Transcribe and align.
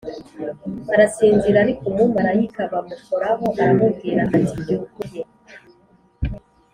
arasinzira 0.93 1.57
Ariko 1.65 1.83
umumarayika 1.91 2.61
b 2.71 2.73
amukoraho 2.79 3.45
aramubwira 3.61 4.19
ati 4.27 4.49
byuka 4.61 4.95
urye 5.01 5.23